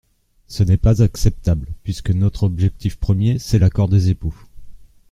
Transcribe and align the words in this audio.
Ce 0.47 0.63
n’est 0.63 0.77
pas 0.77 1.03
acceptable, 1.03 1.67
puisque 1.83 2.09
notre 2.09 2.41
objectif 2.41 2.97
premier, 2.97 3.37
c’est 3.37 3.59
l’accord 3.59 3.87
des 3.87 4.09
époux. 4.09 4.35